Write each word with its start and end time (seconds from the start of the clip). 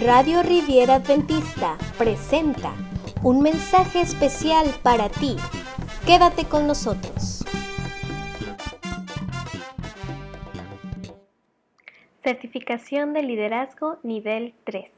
Radio 0.00 0.42
Riviera 0.42 0.94
Adventista 0.94 1.76
presenta 1.98 2.72
un 3.22 3.42
mensaje 3.42 4.00
especial 4.00 4.64
para 4.82 5.10
ti. 5.10 5.36
Quédate 6.06 6.46
con 6.46 6.66
nosotros. 6.66 7.44
Certificación 12.22 13.12
de 13.12 13.24
Liderazgo 13.24 13.98
Nivel 14.02 14.54
3. 14.64 14.90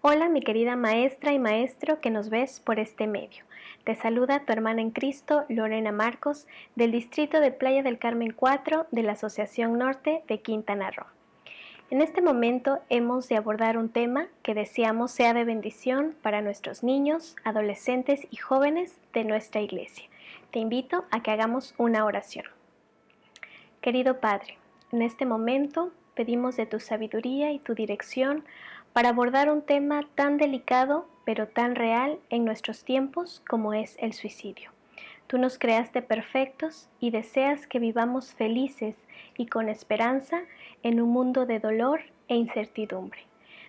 Hola 0.00 0.28
mi 0.28 0.40
querida 0.40 0.74
maestra 0.74 1.32
y 1.32 1.38
maestro 1.38 2.00
que 2.00 2.10
nos 2.10 2.28
ves 2.28 2.58
por 2.58 2.80
este 2.80 3.06
medio. 3.06 3.44
Te 3.84 3.94
saluda 3.94 4.44
tu 4.44 4.52
hermana 4.52 4.82
en 4.82 4.90
Cristo, 4.90 5.44
Lorena 5.48 5.92
Marcos, 5.92 6.48
del 6.74 6.90
Distrito 6.90 7.38
de 7.38 7.52
Playa 7.52 7.84
del 7.84 8.00
Carmen 8.00 8.32
4 8.32 8.88
de 8.90 9.02
la 9.04 9.12
Asociación 9.12 9.78
Norte 9.78 10.24
de 10.26 10.40
Quintana 10.40 10.90
Roo. 10.90 11.06
En 11.88 12.02
este 12.02 12.20
momento 12.20 12.80
hemos 12.88 13.28
de 13.28 13.36
abordar 13.36 13.78
un 13.78 13.88
tema 13.88 14.26
que 14.42 14.54
deseamos 14.54 15.12
sea 15.12 15.34
de 15.34 15.44
bendición 15.44 16.16
para 16.20 16.42
nuestros 16.42 16.82
niños, 16.82 17.36
adolescentes 17.44 18.26
y 18.28 18.36
jóvenes 18.36 18.98
de 19.12 19.22
nuestra 19.22 19.60
iglesia. 19.60 20.08
Te 20.50 20.58
invito 20.58 21.04
a 21.12 21.22
que 21.22 21.30
hagamos 21.30 21.74
una 21.78 22.04
oración. 22.04 22.46
Querido 23.80 24.18
Padre, 24.18 24.58
en 24.90 25.02
este 25.02 25.26
momento 25.26 25.92
pedimos 26.16 26.56
de 26.56 26.66
tu 26.66 26.80
sabiduría 26.80 27.52
y 27.52 27.60
tu 27.60 27.76
dirección 27.76 28.44
para 28.92 29.10
abordar 29.10 29.48
un 29.48 29.62
tema 29.62 30.00
tan 30.16 30.38
delicado 30.38 31.06
pero 31.24 31.46
tan 31.46 31.76
real 31.76 32.18
en 32.30 32.44
nuestros 32.44 32.82
tiempos 32.84 33.44
como 33.48 33.74
es 33.74 33.96
el 34.00 34.12
suicidio. 34.12 34.75
Tú 35.26 35.38
nos 35.38 35.58
creaste 35.58 36.02
perfectos 36.02 36.88
y 37.00 37.10
deseas 37.10 37.66
que 37.66 37.80
vivamos 37.80 38.34
felices 38.34 38.96
y 39.36 39.46
con 39.46 39.68
esperanza 39.68 40.42
en 40.82 41.00
un 41.00 41.10
mundo 41.10 41.46
de 41.46 41.58
dolor 41.58 42.00
e 42.28 42.36
incertidumbre. 42.36 43.20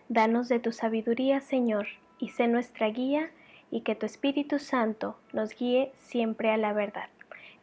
Danos 0.07 0.49
de 0.49 0.59
tu 0.59 0.71
sabiduría, 0.71 1.41
Señor, 1.41 1.87
y 2.19 2.29
sé 2.29 2.47
nuestra 2.47 2.87
guía 2.89 3.31
y 3.71 3.81
que 3.81 3.95
tu 3.95 4.05
Espíritu 4.05 4.59
Santo 4.59 5.17
nos 5.33 5.55
guíe 5.55 5.91
siempre 5.97 6.51
a 6.51 6.57
la 6.57 6.73
verdad. 6.73 7.09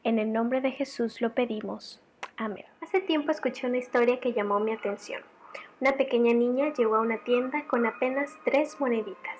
En 0.02 0.18
el 0.18 0.32
nombre 0.32 0.60
de 0.60 0.72
Jesús 0.72 1.20
lo 1.20 1.32
pedimos. 1.32 2.02
Amén. 2.36 2.64
Hace 2.82 3.00
tiempo 3.00 3.30
escuché 3.30 3.66
una 3.66 3.78
historia 3.78 4.20
que 4.20 4.32
llamó 4.32 4.58
mi 4.60 4.72
atención. 4.72 5.22
Una 5.80 5.92
pequeña 5.92 6.34
niña 6.34 6.72
llegó 6.76 6.96
a 6.96 7.00
una 7.00 7.18
tienda 7.24 7.64
con 7.66 7.86
apenas 7.86 8.30
tres 8.44 8.78
moneditas. 8.80 9.38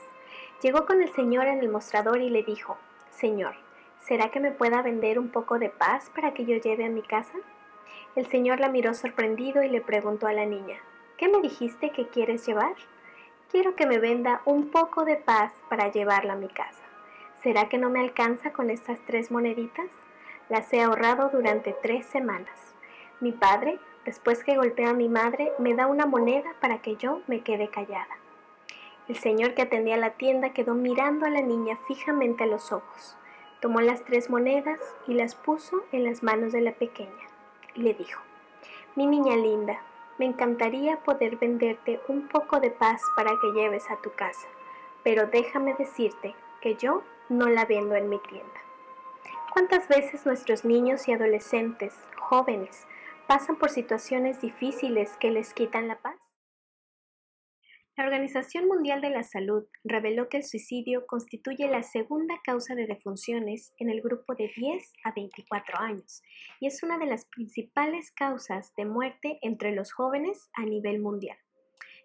Llegó 0.63 0.87
con 0.87 1.03
el 1.03 1.13
Señor 1.13 1.47
en 1.49 1.59
el 1.59 1.69
mostrador 1.69 2.21
y 2.21 2.31
le 2.31 2.43
dijo, 2.45 2.79
Señor, 3.11 3.57
¿será 4.07 4.31
que 4.31 4.41
me 4.41 4.51
pueda 4.51 4.83
vender 4.83 5.19
un 5.19 5.31
poco 5.31 5.59
de 5.59 5.71
paz 5.71 6.11
para 6.15 6.35
que 6.35 6.45
yo 6.45 6.57
lleve 6.57 6.85
a 6.85 6.91
mi 6.91 7.03
casa? 7.03 7.39
El 8.15 8.27
Señor 8.27 8.61
la 8.61 8.69
miró 8.69 8.93
sorprendido 8.93 9.63
y 9.63 9.69
le 9.69 9.81
preguntó 9.81 10.27
a 10.27 10.33
la 10.33 10.45
niña, 10.45 10.77
¿qué 11.17 11.29
me 11.29 11.41
dijiste 11.41 11.91
que 11.91 12.09
quieres 12.09 12.47
llevar? 12.47 12.75
Quiero 13.51 13.75
que 13.75 13.87
me 13.87 13.99
venda 13.99 14.43
un 14.45 14.71
poco 14.71 15.05
de 15.05 15.17
paz 15.17 15.53
para 15.71 15.91
llevarla 15.91 16.35
a 16.35 16.37
mi 16.37 16.49
casa. 16.49 16.85
¿Será 17.43 17.69
que 17.69 17.79
no 17.79 17.89
me 17.89 18.01
alcanza 18.01 18.53
con 18.53 18.69
estas 18.69 18.99
tres 19.07 19.31
moneditas? 19.31 19.89
Las 20.49 20.71
he 20.73 20.83
ahorrado 20.83 21.31
durante 21.31 21.75
tres 21.83 22.05
semanas. 22.07 22.75
Mi 23.21 23.33
padre, 23.33 23.79
después 24.05 24.45
que 24.45 24.57
golpea 24.57 24.91
a 24.91 24.95
mi 24.95 25.09
madre, 25.09 25.53
me 25.59 25.75
da 25.75 25.87
una 25.87 26.05
moneda 26.05 26.55
para 26.61 26.83
que 26.83 26.97
yo 26.97 27.23
me 27.27 27.41
quede 27.41 27.69
callada. 27.69 28.19
El 29.09 29.17
señor 29.17 29.55
que 29.55 29.63
atendía 29.63 29.97
la 29.97 30.11
tienda 30.11 30.53
quedó 30.53 30.75
mirando 30.75 31.27
a 31.27 31.31
la 31.31 31.43
niña 31.43 31.79
fijamente 31.87 32.45
a 32.45 32.47
los 32.47 32.73
ojos. 32.73 33.17
Tomó 33.65 33.81
las 33.81 34.05
tres 34.05 34.29
monedas 34.29 34.79
y 35.07 35.15
las 35.15 35.35
puso 35.35 35.85
en 35.91 36.05
las 36.05 36.23
manos 36.23 36.53
de 36.53 36.61
la 36.61 36.73
pequeña. 36.73 37.31
Y 37.75 37.81
le 37.81 37.95
dijo, 37.95 38.21
Mi 38.95 39.07
niña 39.07 39.37
linda, 39.37 39.81
me 40.19 40.27
encantaría 40.27 40.99
poder 40.99 41.37
venderte 41.37 41.99
un 42.09 42.29
poco 42.29 42.61
de 42.61 42.71
paz 42.71 43.01
para 43.17 43.31
que 43.41 43.53
lleves 43.59 43.91
a 43.91 43.97
tu 44.03 44.13
casa, 44.13 44.47
pero 45.03 45.29
déjame 45.29 45.73
decirte 45.79 46.35
que 46.61 46.75
yo 46.75 47.05
no 47.31 47.49
la 47.49 47.65
vendo 47.65 47.95
en 47.95 48.11
mi 48.11 48.19
tienda. 48.19 48.61
¿Cuántas 49.55 49.89
veces 49.89 50.27
nuestros 50.27 50.67
niños 50.67 51.09
y 51.09 51.15
adolescentes, 51.15 51.95
jóvenes, 52.19 52.87
pasan 53.27 53.57
por 53.57 53.71
situaciones 53.71 54.43
difíciles 54.43 55.17
que 55.17 55.31
les 55.31 55.55
quitan 55.55 55.89
la 55.89 55.97
paz? 55.97 56.24
La 57.97 58.03
Organización 58.03 58.67
Mundial 58.67 59.01
de 59.01 59.11
la 59.11 59.23
Salud 59.23 59.69
reveló 59.85 60.29
que 60.29 60.39
el 60.39 60.43
suicidio 60.43 61.07
constituye 61.07 61.69
la 61.69 61.85
segunda 61.85 62.41
causa 62.43 62.75
de 62.75 62.89
defunciones 62.89 63.73
en 63.79 63.89
el 63.89 64.03
grupo 64.03 64.35
de 64.35 64.51
10 64.57 64.93
a 65.05 65.13
24 65.13 65.79
años 65.79 66.21
y 66.59 66.67
es 66.67 66.83
una 66.83 66.99
de 66.99 67.07
las 67.07 67.25
principales 67.27 68.11
causas 68.11 68.75
de 68.77 68.85
muerte 68.85 69.39
entre 69.43 69.71
los 69.71 69.93
jóvenes 69.93 70.51
a 70.55 70.65
nivel 70.65 71.01
mundial. 71.01 71.39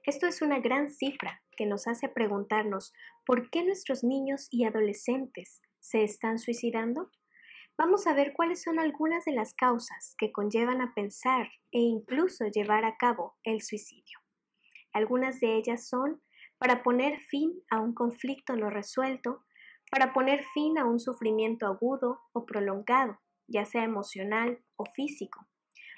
Esto 0.06 0.28
es 0.28 0.44
una 0.44 0.60
gran 0.60 0.92
cifra 0.92 1.42
que 1.58 1.66
nos 1.66 1.88
hace 1.88 2.08
preguntarnos 2.08 2.94
por 3.26 3.50
qué 3.50 3.64
nuestros 3.64 4.04
niños 4.04 4.48
y 4.52 4.66
adolescentes 4.66 5.60
se 5.80 6.04
están 6.04 6.38
suicidando. 6.38 7.10
Vamos 7.80 8.06
a 8.06 8.14
ver 8.14 8.34
cuáles 8.34 8.62
son 8.62 8.78
algunas 8.78 9.26
de 9.26 9.32
las 9.32 9.56
causas 9.56 10.14
que 10.20 10.32
conllevan 10.32 10.82
a 10.82 10.94
pensar 10.94 11.48
e 11.72 11.80
incluso 11.80 12.46
llevar 12.46 12.86
a 12.86 12.96
cabo 12.98 13.38
el 13.44 13.64
suicidio. 13.64 14.20
Algunas 14.94 15.40
de 15.40 15.56
ellas 15.56 15.88
son 15.88 16.22
para 16.58 16.84
poner 16.84 17.20
fin 17.20 17.54
a 17.70 17.80
un 17.80 17.94
conflicto 17.94 18.56
no 18.56 18.70
resuelto, 18.70 19.46
para 19.92 20.14
poner 20.14 20.44
fin 20.54 20.78
a 20.78 20.86
un 20.86 21.00
sufrimiento 21.00 21.66
agudo 21.66 22.20
o 22.34 22.46
prolongado, 22.46 23.20
ya 23.48 23.66
sea 23.66 23.84
emocional 23.84 24.60
o 24.76 24.86
físico, 24.94 25.48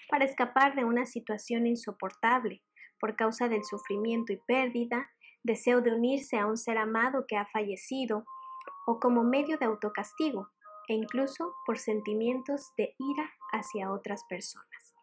para 0.09 0.25
escapar 0.25 0.75
de 0.75 0.85
una 0.85 1.05
situación 1.05 1.67
insoportable 1.67 2.63
por 2.99 3.15
causa 3.15 3.49
del 3.49 3.65
sufrimiento 3.65 4.31
y 4.31 4.37
pérdida, 4.47 5.09
deseo 5.43 5.81
de 5.81 5.93
unirse 5.93 6.37
a 6.37 6.45
un 6.45 6.55
ser 6.55 6.77
amado 6.77 7.25
que 7.27 7.35
ha 7.35 7.47
fallecido, 7.47 8.23
o 8.85 8.99
como 8.99 9.23
medio 9.23 9.57
de 9.57 9.65
autocastigo, 9.65 10.49
e 10.87 10.93
incluso 10.93 11.53
por 11.65 11.79
sentimientos 11.79 12.71
de 12.77 12.95
ira 12.99 13.31
hacia 13.51 13.91
otras 13.91 14.23
personas. 14.25 14.95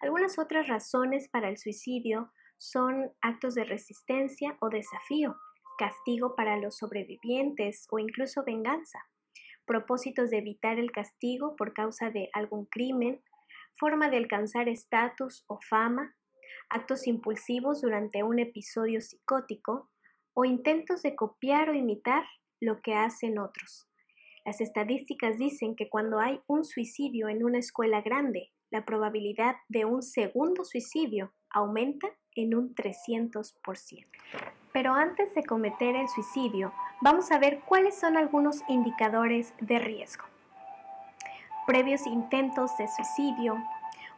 Algunas 0.00 0.38
otras 0.38 0.68
razones 0.68 1.28
para 1.28 1.48
el 1.48 1.58
suicidio 1.58 2.30
son 2.64 3.12
actos 3.20 3.54
de 3.54 3.64
resistencia 3.64 4.56
o 4.60 4.70
desafío, 4.70 5.36
castigo 5.78 6.34
para 6.34 6.56
los 6.56 6.78
sobrevivientes 6.78 7.86
o 7.90 7.98
incluso 7.98 8.42
venganza, 8.42 9.00
propósitos 9.66 10.30
de 10.30 10.38
evitar 10.38 10.78
el 10.78 10.90
castigo 10.90 11.56
por 11.56 11.74
causa 11.74 12.10
de 12.10 12.30
algún 12.32 12.64
crimen, 12.64 13.22
forma 13.78 14.08
de 14.08 14.16
alcanzar 14.16 14.68
estatus 14.68 15.44
o 15.46 15.58
fama, 15.68 16.14
actos 16.70 17.06
impulsivos 17.06 17.82
durante 17.82 18.22
un 18.22 18.38
episodio 18.38 19.02
psicótico 19.02 19.90
o 20.32 20.46
intentos 20.46 21.02
de 21.02 21.14
copiar 21.14 21.68
o 21.68 21.74
imitar 21.74 22.24
lo 22.60 22.80
que 22.80 22.94
hacen 22.94 23.38
otros. 23.38 23.90
Las 24.46 24.62
estadísticas 24.62 25.36
dicen 25.36 25.76
que 25.76 25.90
cuando 25.90 26.18
hay 26.18 26.40
un 26.46 26.64
suicidio 26.64 27.28
en 27.28 27.44
una 27.44 27.58
escuela 27.58 28.00
grande, 28.00 28.53
la 28.74 28.84
probabilidad 28.84 29.54
de 29.68 29.84
un 29.84 30.02
segundo 30.02 30.64
suicidio 30.64 31.32
aumenta 31.48 32.08
en 32.34 32.56
un 32.56 32.74
300%. 32.74 34.04
Pero 34.72 34.94
antes 34.94 35.32
de 35.36 35.44
cometer 35.44 35.94
el 35.94 36.08
suicidio, 36.08 36.72
vamos 37.00 37.30
a 37.30 37.38
ver 37.38 37.60
cuáles 37.60 37.94
son 37.94 38.16
algunos 38.16 38.64
indicadores 38.66 39.54
de 39.60 39.78
riesgo. 39.78 40.24
Previos 41.68 42.04
intentos 42.04 42.76
de 42.76 42.88
suicidio, 42.88 43.62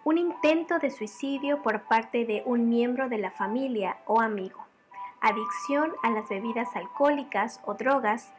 un 0.05 0.17
intento 0.17 0.79
de 0.79 0.91
suicidio 0.91 1.61
por 1.63 1.83
parte 1.83 2.25
de 2.25 2.43
un 2.47 2.71
miembro 2.71 3.11
de 3.11 3.19
la 3.19 3.33
familia 3.33 3.99
o 4.07 4.23
amigo, 4.23 4.65
adicción 5.21 5.93
a 6.03 6.09
las 6.13 6.31
bebidas 6.31 6.75
alcohólicas 6.75 7.61
o 7.67 7.75
drogas, 7.75 8.33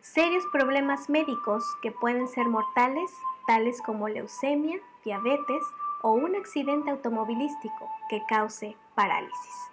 serios 0.00 0.42
problemas 0.50 1.08
médicos 1.08 1.64
que 1.80 1.92
pueden 1.92 2.26
ser 2.26 2.48
mortales, 2.48 3.12
tales 3.46 3.82
como 3.82 4.08
leucemia, 4.08 4.78
diabetes 5.04 5.62
o 6.02 6.12
un 6.12 6.36
accidente 6.36 6.90
automovilístico 6.90 7.90
que 8.08 8.22
cause 8.28 8.76
parálisis. 8.94 9.70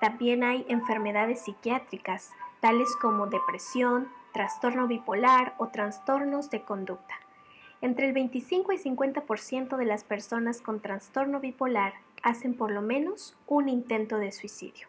También 0.00 0.44
hay 0.44 0.64
enfermedades 0.68 1.42
psiquiátricas, 1.42 2.32
tales 2.60 2.96
como 2.96 3.26
depresión, 3.26 4.08
trastorno 4.32 4.86
bipolar 4.86 5.54
o 5.58 5.68
trastornos 5.68 6.50
de 6.50 6.62
conducta. 6.62 7.14
Entre 7.82 8.06
el 8.06 8.12
25 8.12 8.72
y 8.72 8.78
50% 8.78 9.76
de 9.76 9.84
las 9.84 10.04
personas 10.04 10.60
con 10.60 10.80
trastorno 10.80 11.40
bipolar 11.40 11.94
hacen 12.22 12.54
por 12.54 12.70
lo 12.70 12.82
menos 12.82 13.36
un 13.46 13.68
intento 13.68 14.18
de 14.18 14.32
suicidio. 14.32 14.88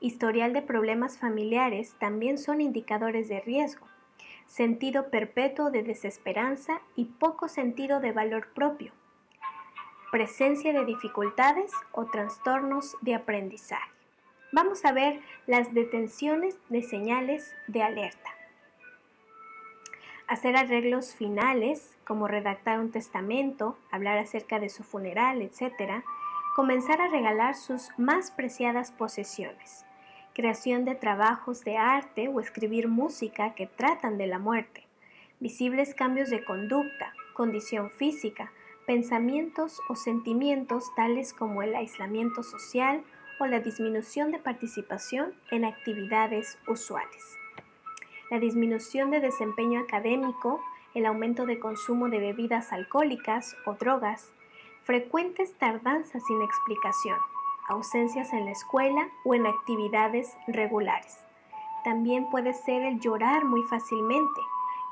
Historial 0.00 0.52
de 0.52 0.62
problemas 0.62 1.18
familiares 1.18 1.96
también 1.98 2.38
son 2.38 2.60
indicadores 2.60 3.28
de 3.28 3.40
riesgo 3.40 3.86
sentido 4.48 5.10
perpetuo 5.10 5.70
de 5.70 5.84
desesperanza 5.84 6.80
y 6.96 7.04
poco 7.04 7.48
sentido 7.48 8.00
de 8.00 8.12
valor 8.12 8.48
propio, 8.54 8.92
presencia 10.10 10.72
de 10.72 10.84
dificultades 10.84 11.70
o 11.92 12.06
trastornos 12.06 12.96
de 13.02 13.14
aprendizaje. 13.14 13.92
Vamos 14.50 14.84
a 14.86 14.92
ver 14.92 15.20
las 15.46 15.74
detenciones 15.74 16.56
de 16.70 16.82
señales 16.82 17.54
de 17.66 17.82
alerta. 17.82 18.30
Hacer 20.26 20.56
arreglos 20.56 21.14
finales, 21.14 21.96
como 22.04 22.26
redactar 22.26 22.80
un 22.80 22.90
testamento, 22.90 23.78
hablar 23.90 24.18
acerca 24.18 24.58
de 24.58 24.70
su 24.70 24.82
funeral, 24.82 25.42
etc., 25.42 26.02
comenzar 26.56 27.00
a 27.00 27.08
regalar 27.08 27.54
sus 27.54 27.90
más 27.98 28.30
preciadas 28.30 28.90
posesiones, 28.90 29.84
creación 30.38 30.84
de 30.84 30.94
trabajos 30.94 31.64
de 31.64 31.78
arte 31.78 32.28
o 32.28 32.38
escribir 32.38 32.86
música 32.86 33.56
que 33.56 33.66
tratan 33.66 34.18
de 34.18 34.28
la 34.28 34.38
muerte, 34.38 34.86
visibles 35.40 35.96
cambios 35.96 36.30
de 36.30 36.44
conducta, 36.44 37.12
condición 37.34 37.90
física, 37.90 38.52
pensamientos 38.86 39.80
o 39.88 39.96
sentimientos 39.96 40.94
tales 40.94 41.32
como 41.32 41.64
el 41.64 41.74
aislamiento 41.74 42.44
social 42.44 43.02
o 43.40 43.46
la 43.46 43.58
disminución 43.58 44.30
de 44.30 44.38
participación 44.38 45.34
en 45.50 45.64
actividades 45.64 46.56
usuales. 46.68 47.36
La 48.30 48.38
disminución 48.38 49.10
de 49.10 49.18
desempeño 49.18 49.80
académico, 49.80 50.60
el 50.94 51.06
aumento 51.06 51.46
de 51.46 51.58
consumo 51.58 52.10
de 52.10 52.20
bebidas 52.20 52.72
alcohólicas 52.72 53.56
o 53.66 53.74
drogas, 53.74 54.30
frecuentes 54.84 55.54
tardanzas 55.54 56.22
sin 56.24 56.40
explicación, 56.42 57.18
ausencias 57.68 58.32
en 58.32 58.46
la 58.46 58.50
escuela 58.50 59.08
o 59.24 59.34
en 59.34 59.46
actividades 59.46 60.36
regulares. 60.46 61.18
También 61.84 62.28
puede 62.30 62.54
ser 62.54 62.82
el 62.82 63.00
llorar 63.00 63.44
muy 63.44 63.62
fácilmente, 63.64 64.40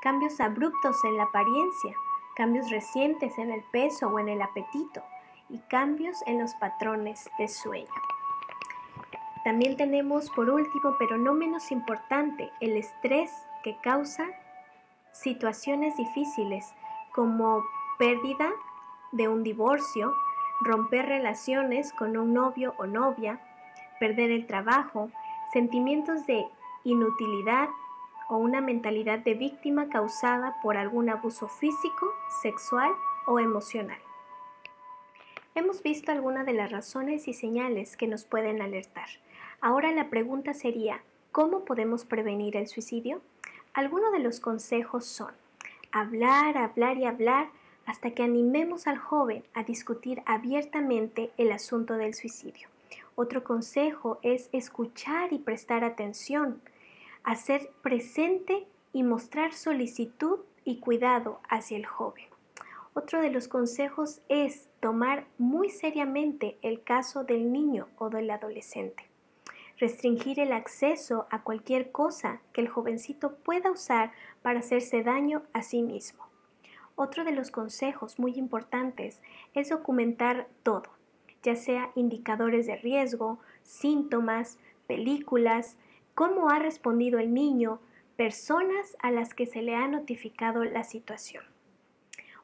cambios 0.01 0.39
abruptos 0.39 1.03
en 1.03 1.17
la 1.17 1.23
apariencia, 1.23 1.93
cambios 2.35 2.69
recientes 2.69 3.37
en 3.37 3.51
el 3.51 3.63
peso 3.71 4.07
o 4.07 4.19
en 4.19 4.29
el 4.29 4.41
apetito 4.41 5.03
y 5.49 5.59
cambios 5.69 6.17
en 6.25 6.39
los 6.39 6.53
patrones 6.55 7.29
de 7.37 7.47
sueño. 7.47 7.91
También 9.43 9.77
tenemos 9.77 10.29
por 10.31 10.49
último, 10.49 10.95
pero 10.99 11.17
no 11.17 11.33
menos 11.33 11.71
importante, 11.71 12.51
el 12.59 12.75
estrés 12.75 13.31
que 13.63 13.77
causa 13.81 14.27
situaciones 15.13 15.95
difíciles 15.97 16.73
como 17.13 17.63
pérdida 17.97 18.51
de 19.11 19.27
un 19.27 19.43
divorcio, 19.43 20.13
romper 20.61 21.05
relaciones 21.05 21.93
con 21.93 22.17
un 22.17 22.33
novio 22.33 22.73
o 22.77 22.85
novia, 22.85 23.39
perder 23.99 24.31
el 24.31 24.47
trabajo, 24.47 25.11
sentimientos 25.53 26.25
de 26.25 26.45
inutilidad 26.83 27.69
o 28.29 28.37
una 28.37 28.61
mentalidad 28.61 29.19
de 29.19 29.33
víctima 29.33 29.89
causada 29.89 30.55
por 30.61 30.77
algún 30.77 31.09
abuso 31.09 31.47
físico, 31.47 32.11
sexual 32.41 32.91
o 33.25 33.39
emocional. 33.39 33.99
Hemos 35.55 35.81
visto 35.81 36.11
algunas 36.11 36.45
de 36.45 36.53
las 36.53 36.71
razones 36.71 37.27
y 37.27 37.33
señales 37.33 37.97
que 37.97 38.07
nos 38.07 38.25
pueden 38.25 38.61
alertar. 38.61 39.07
Ahora 39.59 39.91
la 39.91 40.09
pregunta 40.09 40.53
sería, 40.53 41.01
¿cómo 41.31 41.65
podemos 41.65 42.05
prevenir 42.05 42.57
el 42.57 42.67
suicidio? 42.67 43.21
Algunos 43.73 44.11
de 44.11 44.19
los 44.19 44.39
consejos 44.39 45.05
son 45.05 45.31
hablar, 45.91 46.57
hablar 46.57 46.97
y 46.97 47.05
hablar 47.05 47.47
hasta 47.87 48.11
que 48.11 48.21
animemos 48.21 48.85
al 48.85 48.97
joven 48.97 49.43
a 49.53 49.63
discutir 49.63 50.21
abiertamente 50.25 51.31
el 51.37 51.51
asunto 51.51 51.95
del 51.95 52.13
suicidio. 52.13 52.67
Otro 53.15 53.43
consejo 53.43 54.19
es 54.21 54.49
escuchar 54.51 55.33
y 55.33 55.39
prestar 55.39 55.83
atención, 55.83 56.61
hacer 57.23 57.71
presente 57.81 58.67
y 58.93 59.03
mostrar 59.03 59.53
solicitud 59.53 60.39
y 60.65 60.79
cuidado 60.79 61.39
hacia 61.49 61.77
el 61.77 61.85
joven. 61.85 62.25
Otro 62.93 63.21
de 63.21 63.31
los 63.31 63.47
consejos 63.47 64.19
es 64.27 64.67
tomar 64.81 65.25
muy 65.37 65.69
seriamente 65.69 66.57
el 66.61 66.83
caso 66.83 67.23
del 67.23 67.53
niño 67.53 67.87
o 67.97 68.09
del 68.09 68.29
adolescente. 68.29 69.05
Restringir 69.77 70.39
el 70.39 70.51
acceso 70.51 71.25
a 71.29 71.41
cualquier 71.43 71.91
cosa 71.91 72.41
que 72.51 72.61
el 72.61 72.67
jovencito 72.67 73.35
pueda 73.35 73.71
usar 73.71 74.11
para 74.41 74.59
hacerse 74.59 75.03
daño 75.03 75.43
a 75.53 75.61
sí 75.61 75.83
mismo. 75.83 76.26
Otro 76.99 77.23
de 77.23 77.31
los 77.31 77.51
consejos 77.51 78.17
muy 78.17 78.33
importantes 78.39 79.21
es 79.53 79.69
documentar 79.69 80.47
todo, 80.63 80.89
ya 81.43 81.55
sea 81.55 81.91
indicadores 81.93 82.65
de 82.65 82.75
riesgo, 82.77 83.37
síntomas, 83.61 84.57
películas, 84.87 85.77
cómo 86.15 86.49
ha 86.49 86.57
respondido 86.57 87.19
el 87.19 87.35
niño, 87.35 87.79
personas 88.15 88.97
a 88.99 89.11
las 89.11 89.35
que 89.35 89.45
se 89.45 89.61
le 89.61 89.75
ha 89.75 89.87
notificado 89.87 90.63
la 90.63 90.83
situación. 90.83 91.43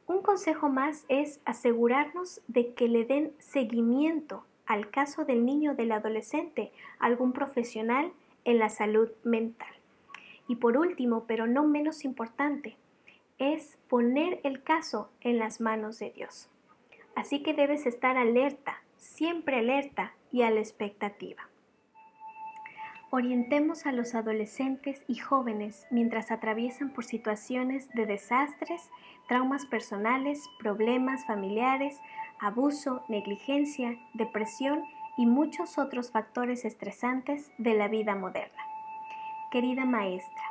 Un 0.06 0.22
consejo 0.22 0.70
más 0.70 1.06
es 1.10 1.42
asegurarnos 1.46 2.40
de 2.48 2.76
que 2.76 2.88
le 2.88 3.06
den 3.06 3.34
seguimiento 3.40 4.46
al 4.68 4.92
caso 4.92 5.26
del 5.26 5.48
niño 5.48 5.72
o 5.72 5.76
del 5.76 5.92
adolescente 5.92 6.72
algún 7.00 7.34
profesional 7.34 8.14
en 8.46 8.60
la 8.60 8.70
salud 8.70 9.10
mental. 9.24 9.74
Y 10.48 10.58
por 10.58 10.78
último, 10.78 11.24
pero 11.26 11.48
no 11.48 11.64
menos 11.64 12.06
importante, 12.06 12.78
es 13.38 13.78
poner 13.90 14.40
el 14.44 14.64
caso 14.64 15.12
en 15.22 15.40
las 15.40 15.62
manos 15.62 16.00
de 16.00 16.12
Dios. 16.12 16.50
Así 17.16 17.44
que 17.44 17.54
debes 17.54 17.86
estar 17.86 18.18
alerta, 18.18 18.82
siempre 18.98 19.60
alerta 19.60 20.14
y 20.32 20.42
a 20.42 20.52
la 20.52 20.60
expectativa. 20.60 21.50
Orientemos 23.16 23.86
a 23.86 23.92
los 23.92 24.16
adolescentes 24.16 25.04
y 25.08 25.18
jóvenes 25.18 25.86
mientras 25.92 26.32
atraviesan 26.32 26.90
por 26.90 27.06
situaciones 27.06 27.88
de 27.94 28.08
desastres, 28.08 28.90
traumas 29.28 29.68
personales, 29.68 30.50
problemas 30.58 31.24
familiares, 31.28 32.00
abuso, 32.40 33.04
negligencia, 33.10 34.00
depresión 34.16 34.84
y 35.16 35.28
muchos 35.28 35.78
otros 35.78 36.10
factores 36.10 36.66
estresantes 36.66 37.52
de 37.60 37.76
la 37.76 37.88
vida 37.88 38.16
moderna. 38.16 38.64
Querida 39.52 39.86
maestra, 39.86 40.43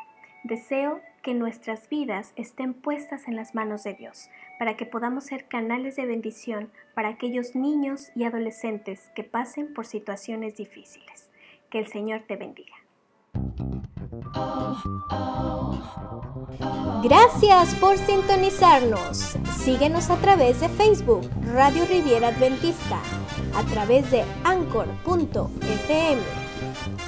deseo 0.44 1.00
que 1.22 1.34
nuestras 1.34 1.88
vidas 1.88 2.32
estén 2.36 2.74
puestas 2.74 3.28
en 3.28 3.36
las 3.36 3.54
manos 3.54 3.84
de 3.84 3.94
Dios, 3.94 4.28
para 4.58 4.76
que 4.76 4.86
podamos 4.86 5.24
ser 5.24 5.46
canales 5.46 5.96
de 5.96 6.06
bendición 6.06 6.70
para 6.94 7.10
aquellos 7.10 7.54
niños 7.54 8.10
y 8.14 8.24
adolescentes 8.24 9.10
que 9.14 9.24
pasen 9.24 9.72
por 9.72 9.86
situaciones 9.86 10.56
difíciles. 10.56 11.30
Que 11.70 11.78
el 11.78 11.86
Señor 11.86 12.22
te 12.26 12.36
bendiga. 12.36 12.74
Gracias 17.02 17.74
por 17.76 17.96
sintonizarnos. 17.96 19.36
Síguenos 19.58 20.10
a 20.10 20.16
través 20.16 20.60
de 20.60 20.68
Facebook, 20.68 21.28
Radio 21.52 21.84
Riviera 21.86 22.28
Adventista, 22.28 23.00
a 23.54 23.62
través 23.64 24.10
de 24.10 24.22
anchor.fm, 24.44 26.20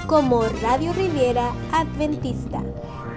como 0.07 0.43
Radio 0.61 0.93
Riviera 0.93 1.51
Adventista 1.71 2.63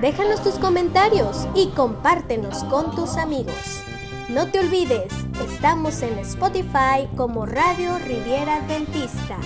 Déjanos 0.01 0.45
tus 0.45 0.55
comentarios 0.61 1.49
y 1.57 1.71
compártenos 1.71 2.63
con 2.65 2.95
tus 2.95 3.17
amigos. 3.17 3.83
No 4.29 4.47
te 4.47 4.61
olvides, 4.61 5.13
estamos 5.45 6.03
en 6.03 6.17
Spotify 6.21 7.09
como 7.17 7.47
Radio 7.47 7.99
Riviera 7.99 8.59
Adventista. 8.59 9.41